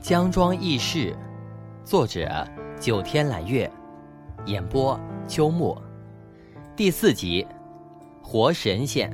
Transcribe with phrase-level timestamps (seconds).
[0.00, 1.14] 江庄轶事，
[1.84, 2.46] 作者
[2.80, 3.70] 九天揽月，
[4.46, 5.76] 演播秋木，
[6.76, 7.44] 第四集，
[8.22, 9.10] 活神仙。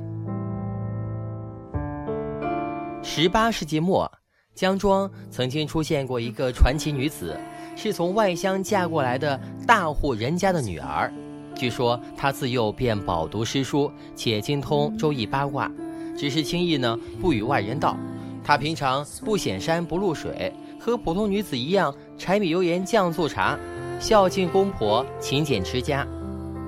[3.01, 4.09] 十八世纪末，
[4.53, 7.35] 江庄曾经出现过一个传奇女子，
[7.75, 11.11] 是从外乡嫁过来的大户人家的女儿。
[11.55, 15.69] 据说她自幼便饱读诗书，且精通周易八卦，
[16.15, 17.97] 只是轻易呢不与外人道。
[18.43, 20.53] 她平常不显山不露水。
[20.85, 23.57] 和普通女子一样，柴米油盐酱醋茶，
[23.99, 26.05] 孝敬公婆，勤俭持家。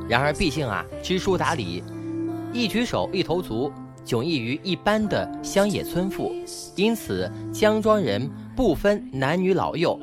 [0.10, 1.84] 然而，毕竟啊，知书达理，
[2.52, 3.72] 一举手一投足，
[4.04, 6.34] 迥异于一般的乡野村妇。
[6.76, 10.00] 因此，江庄人不分男女老幼，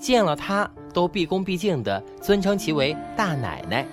[0.00, 3.86] 见了她都毕恭毕敬地尊称其为大奶奶。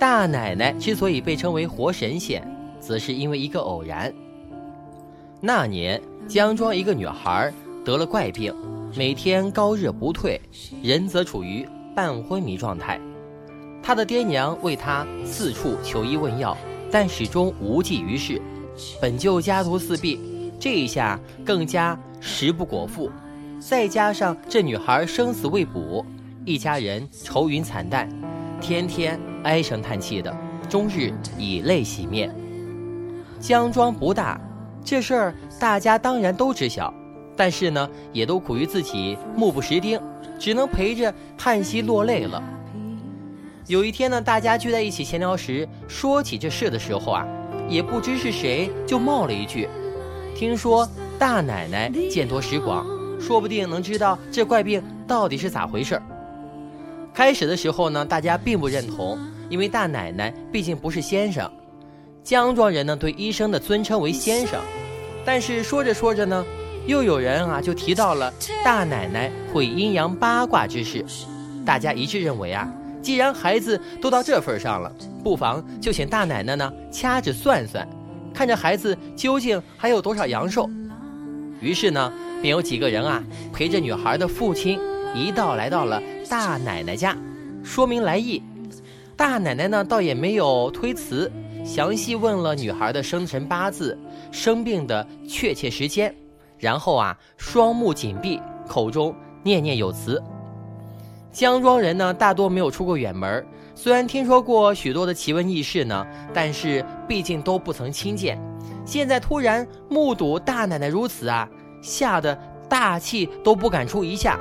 [0.00, 2.42] 大奶奶之所以被称为活神仙，
[2.80, 4.12] 则是因为一个偶然。
[5.40, 7.52] 那年，江庄一个女孩
[7.84, 8.52] 得了怪病。
[8.96, 10.40] 每天高热不退，
[10.82, 13.00] 人则处于半昏迷状态。
[13.82, 16.56] 他的爹娘为他四处求医问药，
[16.90, 18.40] 但始终无济于事。
[19.00, 20.18] 本就家徒四壁，
[20.58, 23.10] 这一下更加食不果腹。
[23.60, 26.04] 再加上这女孩生死未卜，
[26.44, 28.08] 一家人愁云惨淡，
[28.60, 30.36] 天天唉声叹气的，
[30.68, 32.34] 终日以泪洗面。
[33.38, 34.40] 江庄不大，
[34.84, 36.92] 这事儿大家当然都知晓。
[37.40, 39.98] 但是呢，也都苦于自己目不识丁，
[40.38, 42.42] 只能陪着叹息落泪了。
[43.66, 47.26] 有一天呢，大家聚在一起闲聊时，说起这事的时候啊，
[47.66, 49.66] 也不知是谁就冒了一句
[50.36, 50.86] ：“听说
[51.18, 52.84] 大奶奶见多识广，
[53.18, 55.98] 说不定能知道这怪病到底是咋回事。”
[57.14, 61.50] 开始的时候呢，大家并不认同，因为大奶奶毕竟不是先生。
[62.22, 64.60] 江庄人呢，对医生的尊称为先生。
[65.24, 66.44] 但是说着说着呢。
[66.90, 71.04] 又有人啊，就提到了大奶奶会阴阳八卦之事，
[71.64, 72.68] 大家一致认为啊，
[73.00, 74.92] 既然孩子都到这份上了，
[75.22, 77.88] 不妨就请大奶奶呢掐指算算，
[78.34, 80.68] 看着孩子究竟还有多少阳寿。
[81.60, 83.22] 于是呢，便有几个人啊
[83.52, 84.76] 陪着女孩的父亲
[85.14, 87.16] 一道来到了大奶奶家，
[87.62, 88.42] 说明来意。
[89.16, 91.30] 大奶奶呢倒也没有推辞，
[91.64, 93.96] 详细问了女孩的生辰八字、
[94.32, 96.12] 生病的确切时间。
[96.60, 99.12] 然后啊，双目紧闭，口中
[99.42, 100.22] 念念有词。
[101.32, 103.44] 江庄人呢，大多没有出过远门，
[103.74, 108.38] 虽然听说过许多的奇闻异事呢，但是毕竟都不曾亲见。
[108.84, 111.48] 现在突然目睹大奶奶如此啊，
[111.80, 112.36] 吓得
[112.68, 114.38] 大气都不敢出一下。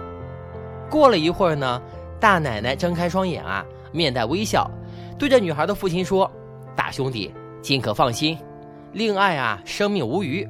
[0.89, 1.81] 过了一会儿呢，
[2.19, 4.69] 大奶奶睁开双眼啊，面带微笑，
[5.17, 6.29] 对着女孩的父亲说
[6.75, 7.31] ：“大兄弟，
[7.61, 8.37] 尽可放心，
[8.93, 10.47] 令爱啊，生命无虞。”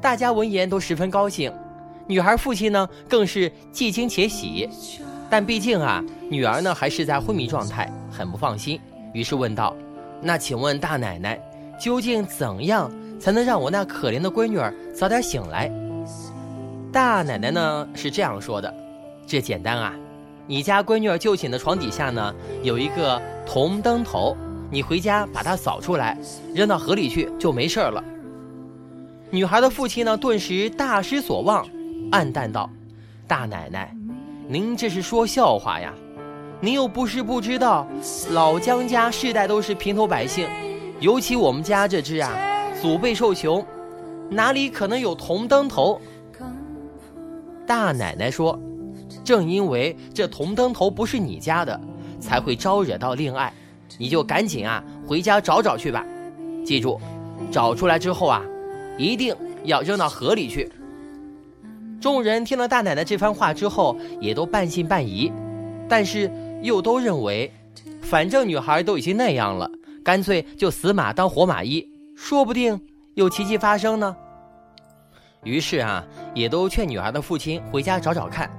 [0.00, 1.52] 大家闻言都十分高兴，
[2.06, 4.68] 女孩父亲呢更是既惊且喜，
[5.28, 8.78] 但毕竟啊，女儿呢还是在昏迷状态，很不放心，
[9.12, 9.74] 于是问道
[10.22, 11.40] ：“那请问大奶奶，
[11.80, 15.70] 究竟怎样才能让我那可怜的闺女儿早点醒来？”
[16.92, 18.72] 大奶奶呢是这样说的
[19.26, 19.94] ：“这简单啊，
[20.46, 24.36] 你家闺女儿就寝的床底下呢有一个铜灯头，
[24.70, 26.16] 你回家把它扫出来，
[26.54, 28.04] 扔到河里去就没事了。”
[29.30, 31.66] 女孩的父亲呢，顿时大失所望，
[32.12, 32.70] 暗淡道
[33.26, 33.92] ：“大奶奶，
[34.48, 35.92] 您这是说笑话呀？
[36.60, 37.86] 您又不是不知道，
[38.30, 40.48] 老江家世代都是平头百姓，
[41.00, 42.32] 尤其我们家这只啊，
[42.80, 43.64] 祖辈受穷，
[44.30, 46.00] 哪里可能有铜灯头？”
[47.66, 48.56] 大奶奶说
[49.24, 51.78] ：“正因为这铜灯头不是你家的，
[52.20, 53.52] 才会招惹到令爱，
[53.98, 56.06] 你就赶紧啊回家找找去吧。
[56.64, 57.00] 记住，
[57.50, 58.40] 找出来之后啊。”
[58.98, 59.34] 一定
[59.64, 60.70] 要扔到河里去。
[62.00, 65.32] 众人听了大奶奶这番话之后，也都半信半疑，
[65.88, 66.30] 但是
[66.62, 67.50] 又都认为，
[68.02, 69.70] 反正女孩都已经那样了，
[70.04, 72.80] 干脆就死马当活马医，说不定
[73.14, 74.14] 有奇迹发生呢。
[75.42, 78.50] 于是啊，也都劝女孩的父亲回家找找看。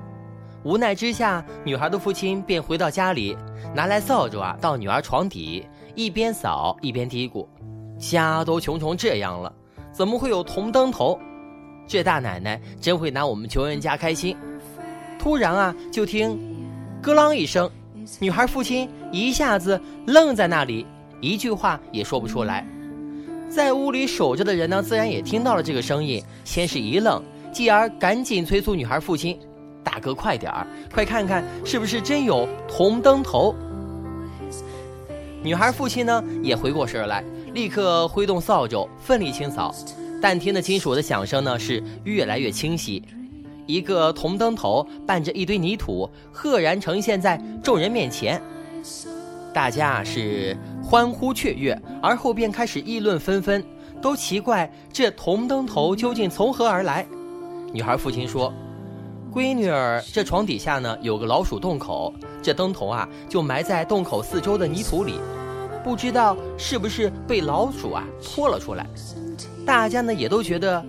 [0.63, 3.37] 无奈之下，女孩的父亲便回到家里，
[3.73, 7.47] 拿来扫帚啊，到女儿床底，一边扫一边嘀咕
[7.99, 9.53] ：“家都穷成这样了。”
[9.97, 11.19] 怎么会有铜灯头？
[11.87, 14.37] 这大奶奶真会拿我们穷人家开心。
[15.17, 16.37] 突然啊，就听
[17.01, 17.67] “咯啷”一声，
[18.19, 20.85] 女孩父亲一下子愣在那里，
[21.19, 22.63] 一句话也说不出来。
[23.49, 27.19] 在屋里守着的人呢，自然也听到了这个声音，先是一愣，
[27.51, 29.35] 继而赶紧催促女孩父亲
[29.83, 33.55] ：“大哥，快点儿，快看看是不是真有铜灯头。”
[35.41, 37.23] 女孩父亲呢，也回过神来。
[37.57, 39.73] 立刻挥动扫帚，奋力清扫，
[40.21, 43.03] 但听的金属的响声呢是越来越清晰。
[43.65, 48.39] 一个铜灯头伴着一堆泥土，赫然呈现在众人面前。
[49.55, 53.63] 大家是欢呼雀跃，而后便开始议论纷纷，
[53.99, 57.03] 都奇怪这铜灯头究竟从何而来。
[57.73, 58.53] 女孩父亲说
[59.33, 65.15] ：“闺女儿，这床底下呢有个老鼠洞口，这灯头啊就埋在洞口四周的泥土里，
[65.83, 68.85] 不知道是不是被老鼠啊拖了出来。”
[69.65, 70.83] 大家呢也都觉得，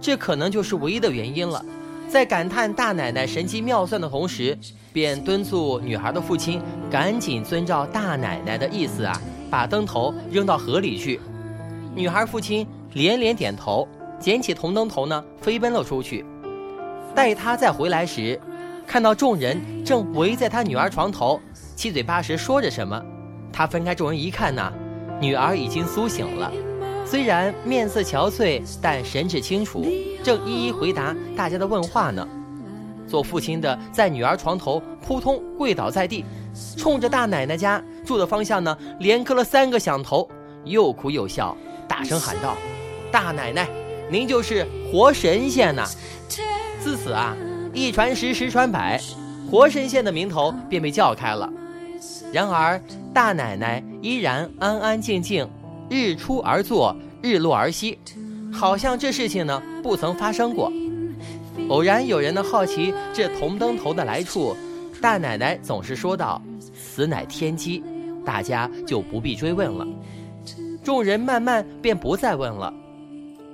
[0.00, 1.64] 这可能就是唯一的原因了。
[2.08, 4.58] 在感叹大奶奶神机妙算的同时，
[4.92, 6.60] 便敦促女孩的父亲
[6.90, 9.18] 赶紧遵照大奶奶的意思啊，
[9.50, 11.18] 把灯头扔到河里去。
[11.94, 13.88] 女孩父亲连连点头，
[14.18, 16.24] 捡起铜灯头呢，飞奔了出去。
[17.14, 18.38] 待他再回来时，
[18.86, 21.40] 看到众人正围在他女儿床头，
[21.74, 23.02] 七嘴八舌说着什么。
[23.52, 24.72] 他分开众人一看呢，
[25.20, 26.50] 女儿已经苏醒了。
[27.04, 29.84] 虽然面色憔悴，但神志清楚，
[30.24, 32.26] 正一一回答大家的问话呢。
[33.06, 36.24] 做父亲的在女儿床头扑通跪倒在地，
[36.78, 40.26] 冲着大奶奶家住的方向呢，连磕了三个响头，
[40.64, 41.54] 又哭又笑，
[41.86, 42.56] 大声喊道
[43.12, 43.68] ：“大奶奶，
[44.08, 45.84] 您就是活神仙呐！”
[46.80, 47.36] 自此啊，
[47.74, 48.98] 一传十，十传百，
[49.50, 51.52] 活神仙的名头便被叫开了。
[52.32, 52.80] 然而，
[53.12, 55.48] 大奶奶依然安安静静。
[55.90, 57.98] 日出而作，日落而息，
[58.50, 60.72] 好像这事情呢不曾发生过。
[61.68, 64.56] 偶然有人呢好奇这铜灯头的来处，
[65.02, 66.40] 大奶奶总是说道
[66.72, 67.82] ：“此乃天机。”
[68.24, 69.86] 大家就不必追问了。
[70.82, 72.72] 众人慢慢便不再问了。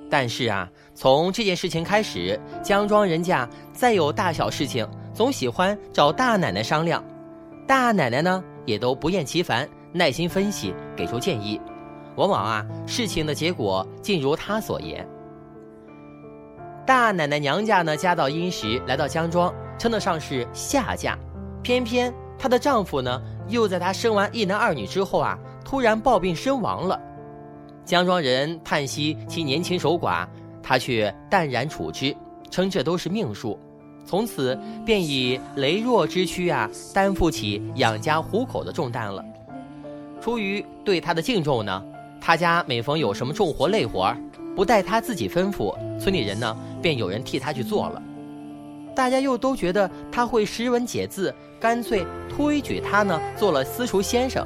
[0.09, 7.03] 但是啊，从这件事情开始，江庄人家再有大小事情，总喜欢找大奶奶商量。
[7.67, 11.59] 大奶奶呢也都不厌其烦，耐心分析，给出建议。
[12.15, 15.07] 往往啊，事情的结果竟如他所言。
[16.85, 21.17] 大奶奶娘家呢，家道殷实，来到江庄，称得上是下嫁。
[21.63, 26.99] 偏偏她的丈夫呢，又在她生完一男二女之后啊，突然暴病身亡了。
[27.85, 30.27] 江庄人叹息其年轻守寡，
[30.61, 32.15] 她却淡然处之，
[32.51, 33.59] 称这都是命数。
[34.09, 39.23] 从此便以羸弱之躯啊，担负起养家糊口的重担了。
[40.19, 41.83] 出于对他的敬重呢。
[42.19, 44.11] 他家每逢有什么重活累活，
[44.55, 48.01] 不待他自己吩咐，村里人呢便有人替他去做了。
[48.95, 54.45] 大家又都觉得他会识文解字，干脆推举他呢做了私塾先生，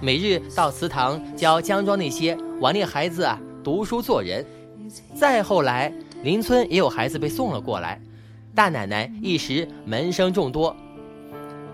[0.00, 4.44] 每日到祠堂教江庄那些顽劣孩子啊读书做人。
[5.14, 5.92] 再后来，
[6.22, 8.00] 邻村也有孩子被送了过来，
[8.54, 10.74] 大奶奶一时门生众多。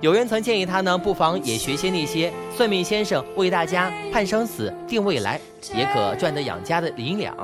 [0.01, 5.39] 有人曾建议他呢，不妨也学些那些算命先生为大家判生死、定未来，
[5.77, 7.37] 也可赚得养家的银两。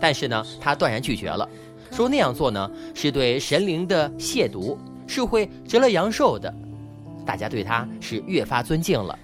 [0.00, 1.48] 但是呢，他断然拒绝了，
[1.92, 4.76] 说那样做呢是对神灵的亵渎，
[5.06, 6.52] 是会折了阳寿的。
[7.24, 9.16] 大家对他是越发尊敬了。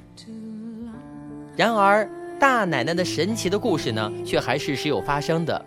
[1.56, 2.08] 然而，
[2.38, 5.64] 大奶奶的神奇的故事呢，却还是时有发生的。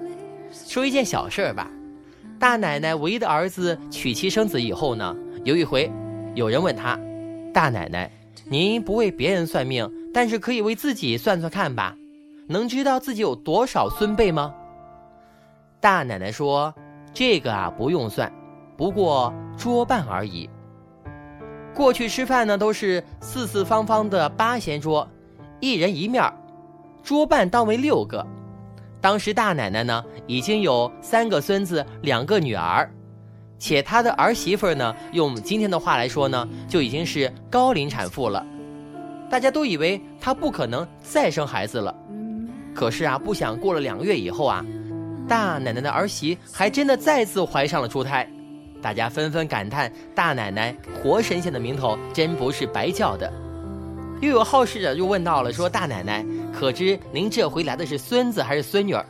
[0.54, 1.70] 说一件小事儿吧，
[2.40, 5.14] 大奶奶唯一的儿子娶妻生子以后呢，
[5.44, 5.92] 有一回，
[6.36, 6.98] 有人问他。
[7.54, 8.10] 大奶奶，
[8.46, 11.98] 您不为别人算命，但是可以为自己算算看吧？
[12.48, 14.54] 能知道自己有多少孙辈吗？
[15.82, 16.74] 大奶奶说
[17.14, 18.32] ：“这个啊，不用算，
[18.78, 20.50] 不过桌半而已。
[21.76, 25.06] 过去吃饭呢，都是四四方方的八仙桌，
[25.60, 26.24] 一人一面，
[27.04, 28.26] 桌半当为六个。
[29.02, 32.90] 当时大奶奶呢，已经有三个孙子，两个女儿。”
[33.60, 38.46] 且她的儿媳妇呢，用今天的话来说呢，就已经是高龄产妇了。
[39.30, 41.94] 大家都以为她不可能再生孩子了。
[42.74, 44.66] 可是啊，不想过了两个月以后啊，
[45.28, 48.26] 大奶奶的儿媳还真的再次怀上了猪胎。
[48.82, 53.30] 大家纷纷感叹：大奶奶活神仙的名头真不是白叫的。
[54.22, 56.26] 又有好事者就问到了，说大奶奶
[56.60, 59.06] 可知您这回来的是孙子还是孙女儿？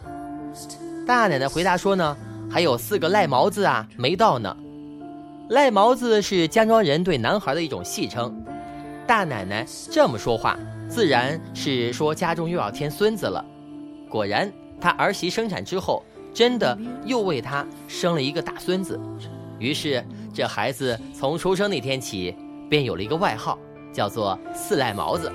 [1.08, 2.16] 大奶奶回答说呢。
[2.52, 4.56] 还有四个赖毛子啊，没到呢。
[5.50, 8.44] 赖毛子是江庄人对男孩的一种戏称。
[9.08, 13.44] 大奶奶这么说话，自然是说家中又要添孙子了。
[14.10, 16.04] 果然，他儿媳生产之后，
[16.34, 19.00] 真的又为他生了一个大孙子。
[19.60, 20.04] 于是，
[20.34, 22.36] 这孩子从出生那天起，
[22.70, 23.58] 便有了一个外号，
[23.92, 25.32] 叫做四赖毛子。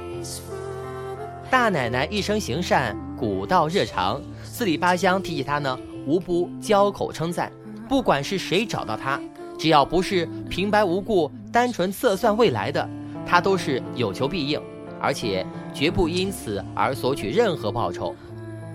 [1.54, 5.78] 大奶奶一生行善，古道热肠，四里八乡提起她呢。
[6.04, 7.52] 无不交口称赞，
[7.88, 9.20] 不管是谁找到她，
[9.56, 12.90] 只要不是平白无故、单纯测算未来的，
[13.24, 14.60] 他都是有求必应，
[15.00, 18.16] 而且绝不因此而索取任何报酬。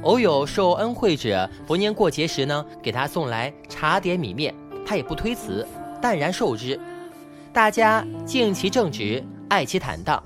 [0.04, 4.56] 偶有受恩惠者，逢年过节时呢，给他送来茶点米面，
[4.86, 5.68] 他也不推辞，
[6.02, 6.80] 淡然受之。
[7.52, 10.24] 大家敬其正直，爱其坦荡，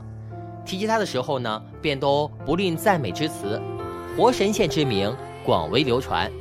[0.65, 3.62] 提及他的时候呢，便都不吝赞美之词，
[4.17, 5.15] 活神仙之名
[5.46, 6.32] 广为流传。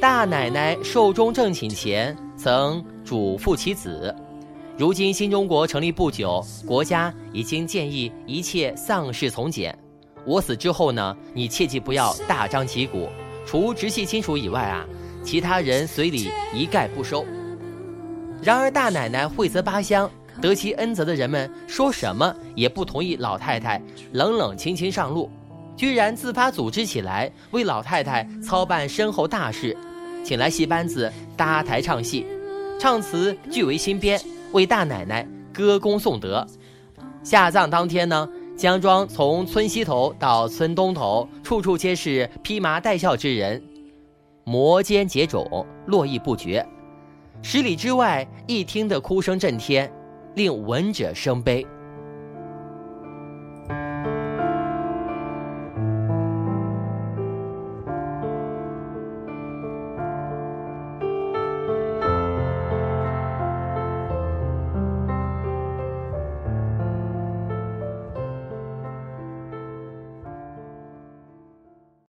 [0.00, 4.14] 大奶奶寿终正寝前曾嘱咐其子
[4.78, 9.76] ：“如今新中国成立不久，国家已经建议一切丧事从简。
[10.24, 13.08] 我死之后呢，你切记不要大张旗鼓，
[13.44, 14.86] 除直系亲属以外啊，
[15.24, 17.24] 其他人随礼一概不收。”
[18.40, 20.08] 然而大奶奶惠泽八乡，
[20.40, 23.80] 得其恩泽的人们说什么也不同意老太太
[24.12, 25.30] 冷冷清清上路。
[25.76, 29.76] 居然自发组织起来，为老太太操办身后大事，
[30.24, 32.26] 请来戏班子搭台唱戏，
[32.80, 34.20] 唱词俱为新编，
[34.52, 36.44] 为大奶奶歌功颂德。
[37.22, 43.62] 下葬当天呢，江庄从村西头到村东头，处处皆是披麻戴孝之人，
[44.42, 46.66] 摩肩接踵，络绎不绝。
[47.40, 49.88] 十里之外，一听得哭声震天，
[50.38, 51.66] 令闻者生悲。